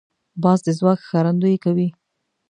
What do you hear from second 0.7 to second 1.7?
ځواک ښکارندویي